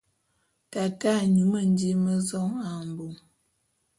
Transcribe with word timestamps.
Tate 0.71 1.07
a 1.19 1.21
nyú 1.33 1.45
mendím 1.51 1.99
mé 2.03 2.13
zong 2.27 2.55
ā 2.69 2.71
mbong. 2.89 3.17